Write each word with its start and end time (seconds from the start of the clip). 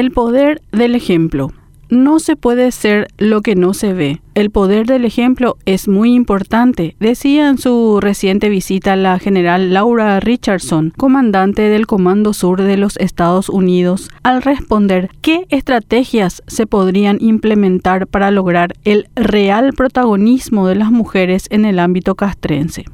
El 0.00 0.12
poder 0.12 0.62
del 0.72 0.94
ejemplo. 0.94 1.52
No 1.90 2.20
se 2.20 2.34
puede 2.34 2.72
ser 2.72 3.08
lo 3.18 3.42
que 3.42 3.54
no 3.54 3.74
se 3.74 3.92
ve. 3.92 4.22
El 4.34 4.48
poder 4.48 4.86
del 4.86 5.04
ejemplo 5.04 5.58
es 5.66 5.88
muy 5.88 6.14
importante, 6.14 6.96
decía 6.98 7.50
en 7.50 7.58
su 7.58 8.00
reciente 8.00 8.48
visita 8.48 8.96
la 8.96 9.18
general 9.18 9.74
Laura 9.74 10.18
Richardson, 10.18 10.94
comandante 10.96 11.68
del 11.68 11.86
Comando 11.86 12.32
Sur 12.32 12.62
de 12.62 12.78
los 12.78 12.96
Estados 12.96 13.50
Unidos, 13.50 14.08
al 14.22 14.40
responder 14.40 15.10
qué 15.20 15.44
estrategias 15.50 16.42
se 16.46 16.66
podrían 16.66 17.18
implementar 17.20 18.06
para 18.06 18.30
lograr 18.30 18.72
el 18.84 19.06
real 19.16 19.74
protagonismo 19.74 20.66
de 20.66 20.76
las 20.76 20.90
mujeres 20.90 21.46
en 21.50 21.66
el 21.66 21.78
ámbito 21.78 22.14
castrense. 22.14 22.86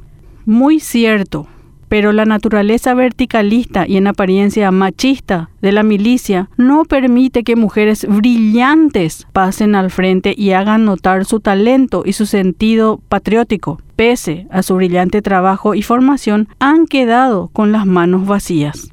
Muy 0.45 0.81
cierto, 0.81 1.47
pero 1.89 2.11
la 2.11 2.25
naturaleza 2.25 2.93
verticalista 2.93 3.87
y 3.87 3.97
en 3.97 4.07
apariencia 4.07 4.71
machista 4.71 5.49
de 5.61 5.71
la 5.71 5.83
milicia 5.83 6.49
no 6.57 6.85
permite 6.85 7.43
que 7.43 7.55
mujeres 7.55 8.05
brillantes 8.07 9.27
pasen 9.33 9.75
al 9.75 9.91
frente 9.91 10.33
y 10.37 10.51
hagan 10.51 10.85
notar 10.85 11.25
su 11.25 11.39
talento 11.39 12.03
y 12.05 12.13
su 12.13 12.25
sentido 12.25 12.99
patriótico. 13.09 13.79
Pese 13.95 14.47
a 14.51 14.61
su 14.61 14.75
brillante 14.75 15.21
trabajo 15.21 15.73
y 15.73 15.81
formación, 15.81 16.49
han 16.59 16.85
quedado 16.85 17.49
con 17.53 17.71
las 17.71 17.85
manos 17.85 18.27
vacías. 18.27 18.91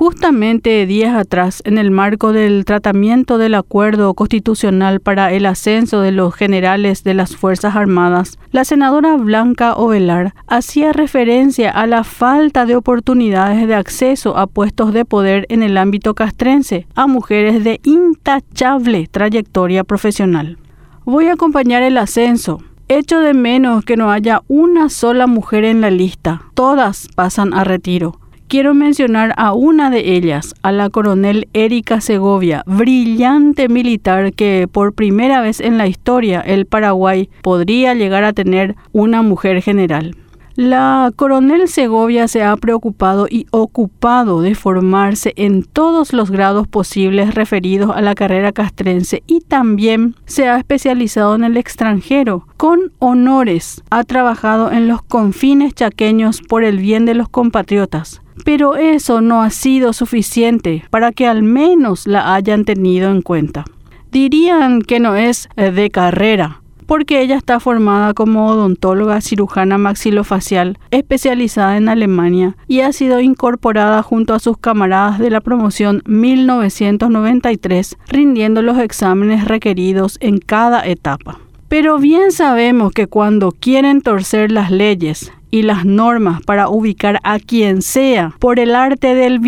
Justamente 0.00 0.86
días 0.86 1.14
atrás, 1.14 1.60
en 1.66 1.76
el 1.76 1.90
marco 1.90 2.32
del 2.32 2.64
tratamiento 2.64 3.36
del 3.36 3.54
acuerdo 3.54 4.14
constitucional 4.14 4.98
para 5.00 5.30
el 5.30 5.44
ascenso 5.44 6.00
de 6.00 6.10
los 6.10 6.34
generales 6.34 7.04
de 7.04 7.12
las 7.12 7.36
Fuerzas 7.36 7.76
Armadas, 7.76 8.38
la 8.50 8.64
senadora 8.64 9.14
Blanca 9.18 9.74
Ovelar 9.74 10.32
hacía 10.46 10.94
referencia 10.94 11.70
a 11.70 11.86
la 11.86 12.02
falta 12.02 12.64
de 12.64 12.76
oportunidades 12.76 13.68
de 13.68 13.74
acceso 13.74 14.38
a 14.38 14.46
puestos 14.46 14.94
de 14.94 15.04
poder 15.04 15.44
en 15.50 15.62
el 15.62 15.76
ámbito 15.76 16.14
castrense 16.14 16.86
a 16.94 17.06
mujeres 17.06 17.62
de 17.62 17.78
intachable 17.84 19.06
trayectoria 19.06 19.84
profesional. 19.84 20.56
Voy 21.04 21.26
a 21.26 21.34
acompañar 21.34 21.82
el 21.82 21.98
ascenso, 21.98 22.62
Echo 22.88 23.20
de 23.20 23.34
menos 23.34 23.84
que 23.84 23.98
no 23.98 24.10
haya 24.10 24.40
una 24.48 24.88
sola 24.88 25.26
mujer 25.26 25.64
en 25.64 25.82
la 25.82 25.90
lista. 25.90 26.40
Todas 26.54 27.06
pasan 27.14 27.52
a 27.52 27.64
retiro. 27.64 28.18
Quiero 28.50 28.74
mencionar 28.74 29.32
a 29.36 29.52
una 29.52 29.90
de 29.90 30.16
ellas, 30.16 30.56
a 30.62 30.72
la 30.72 30.90
coronel 30.90 31.46
Erika 31.52 32.00
Segovia, 32.00 32.64
brillante 32.66 33.68
militar 33.68 34.32
que 34.32 34.66
por 34.66 34.92
primera 34.92 35.40
vez 35.40 35.60
en 35.60 35.78
la 35.78 35.86
historia 35.86 36.40
el 36.40 36.66
Paraguay 36.66 37.30
podría 37.42 37.94
llegar 37.94 38.24
a 38.24 38.32
tener 38.32 38.74
una 38.90 39.22
mujer 39.22 39.62
general. 39.62 40.16
La 40.60 41.10
coronel 41.16 41.68
Segovia 41.68 42.28
se 42.28 42.42
ha 42.42 42.54
preocupado 42.54 43.26
y 43.30 43.46
ocupado 43.50 44.42
de 44.42 44.54
formarse 44.54 45.32
en 45.36 45.62
todos 45.62 46.12
los 46.12 46.30
grados 46.30 46.68
posibles 46.68 47.34
referidos 47.34 47.96
a 47.96 48.02
la 48.02 48.14
carrera 48.14 48.52
castrense 48.52 49.22
y 49.26 49.40
también 49.40 50.16
se 50.26 50.48
ha 50.48 50.58
especializado 50.58 51.34
en 51.34 51.44
el 51.44 51.56
extranjero. 51.56 52.46
Con 52.58 52.92
honores 52.98 53.82
ha 53.88 54.04
trabajado 54.04 54.70
en 54.70 54.86
los 54.86 55.00
confines 55.00 55.72
chaqueños 55.72 56.42
por 56.42 56.62
el 56.62 56.76
bien 56.76 57.06
de 57.06 57.14
los 57.14 57.30
compatriotas 57.30 58.20
pero 58.44 58.76
eso 58.76 59.22
no 59.22 59.42
ha 59.42 59.48
sido 59.48 59.94
suficiente 59.94 60.84
para 60.90 61.12
que 61.12 61.26
al 61.26 61.42
menos 61.42 62.06
la 62.06 62.34
hayan 62.34 62.66
tenido 62.66 63.10
en 63.10 63.22
cuenta. 63.22 63.64
Dirían 64.12 64.82
que 64.82 65.00
no 65.00 65.16
es 65.16 65.48
de 65.56 65.88
carrera, 65.90 66.60
porque 66.90 67.22
ella 67.22 67.36
está 67.36 67.60
formada 67.60 68.14
como 68.14 68.48
odontóloga 68.48 69.20
cirujana 69.20 69.78
maxilofacial 69.78 70.76
especializada 70.90 71.76
en 71.76 71.88
Alemania 71.88 72.56
y 72.66 72.80
ha 72.80 72.92
sido 72.92 73.20
incorporada 73.20 74.02
junto 74.02 74.34
a 74.34 74.40
sus 74.40 74.58
camaradas 74.58 75.20
de 75.20 75.30
la 75.30 75.40
promoción 75.40 76.02
1993, 76.06 77.96
rindiendo 78.08 78.60
los 78.62 78.76
exámenes 78.76 79.44
requeridos 79.44 80.18
en 80.20 80.38
cada 80.38 80.84
etapa. 80.84 81.38
Pero 81.68 82.00
bien 82.00 82.32
sabemos 82.32 82.90
que 82.90 83.06
cuando 83.06 83.52
quieren 83.52 84.02
torcer 84.02 84.50
las 84.50 84.72
leyes 84.72 85.32
y 85.50 85.62
las 85.62 85.84
normas 85.84 86.42
para 86.42 86.68
ubicar 86.68 87.20
a 87.22 87.38
quien 87.38 87.82
sea. 87.82 88.34
Por 88.38 88.58
el 88.58 88.74
arte 88.74 89.14
del 89.14 89.40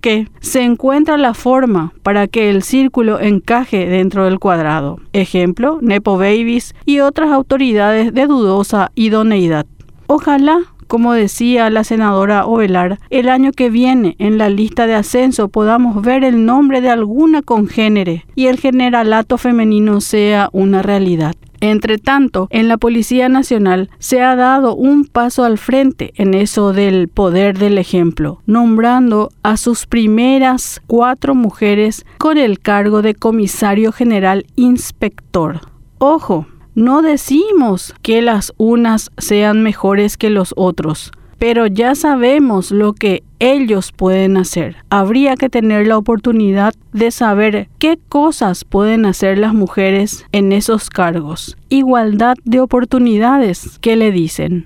que 0.00 0.28
se 0.40 0.62
encuentra 0.62 1.16
la 1.16 1.34
forma 1.34 1.92
para 2.02 2.26
que 2.26 2.50
el 2.50 2.62
círculo 2.62 3.20
encaje 3.20 3.86
dentro 3.86 4.24
del 4.24 4.38
cuadrado. 4.38 4.98
Ejemplo, 5.12 5.78
Nepo 5.80 6.18
Babies 6.18 6.74
y 6.84 7.00
otras 7.00 7.30
autoridades 7.30 8.12
de 8.12 8.26
dudosa 8.26 8.90
idoneidad. 8.94 9.66
Ojalá 10.06 10.60
como 10.92 11.14
decía 11.14 11.70
la 11.70 11.84
senadora 11.84 12.44
Ovelar, 12.44 12.98
el 13.08 13.30
año 13.30 13.52
que 13.52 13.70
viene 13.70 14.14
en 14.18 14.36
la 14.36 14.50
lista 14.50 14.86
de 14.86 14.94
ascenso 14.94 15.48
podamos 15.48 16.02
ver 16.02 16.22
el 16.22 16.44
nombre 16.44 16.82
de 16.82 16.90
alguna 16.90 17.40
congénere 17.40 18.26
y 18.34 18.48
el 18.48 18.60
generalato 18.60 19.38
femenino 19.38 20.02
sea 20.02 20.50
una 20.52 20.82
realidad. 20.82 21.34
Entre 21.62 21.96
tanto, 21.98 22.48
en 22.50 22.66
la 22.66 22.76
Policía 22.76 23.28
Nacional 23.28 23.88
se 24.00 24.20
ha 24.20 24.34
dado 24.34 24.74
un 24.74 25.04
paso 25.04 25.44
al 25.44 25.58
frente 25.58 26.12
en 26.16 26.34
eso 26.34 26.72
del 26.72 27.06
poder 27.06 27.56
del 27.56 27.78
ejemplo, 27.78 28.42
nombrando 28.46 29.30
a 29.44 29.56
sus 29.56 29.86
primeras 29.86 30.82
cuatro 30.88 31.36
mujeres 31.36 32.04
con 32.18 32.36
el 32.36 32.58
cargo 32.58 33.00
de 33.00 33.14
comisario 33.14 33.92
general 33.92 34.44
inspector. 34.56 35.60
Ojo, 35.98 36.48
no 36.74 37.00
decimos 37.00 37.94
que 38.02 38.22
las 38.22 38.52
unas 38.56 39.12
sean 39.16 39.62
mejores 39.62 40.16
que 40.16 40.30
los 40.30 40.54
otros, 40.56 41.12
pero 41.42 41.66
ya 41.66 41.96
sabemos 41.96 42.70
lo 42.70 42.92
que 42.92 43.24
ellos 43.40 43.90
pueden 43.90 44.36
hacer. 44.36 44.76
Habría 44.90 45.34
que 45.34 45.48
tener 45.48 45.88
la 45.88 45.98
oportunidad 45.98 46.72
de 46.92 47.10
saber 47.10 47.68
qué 47.80 47.98
cosas 48.08 48.64
pueden 48.64 49.06
hacer 49.06 49.38
las 49.38 49.52
mujeres 49.52 50.24
en 50.30 50.52
esos 50.52 50.88
cargos. 50.88 51.56
Igualdad 51.68 52.36
de 52.44 52.60
oportunidades, 52.60 53.80
¿qué 53.80 53.96
le 53.96 54.12
dicen? 54.12 54.60